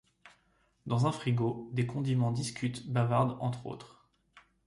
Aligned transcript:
Dans 0.87 1.05
un 1.05 1.11
frigo, 1.11 1.69
des 1.73 1.85
condiments 1.85 2.31
discutent, 2.31 2.89
bavardent, 2.91 3.37
entre 3.39 3.67
autres... 3.67 4.09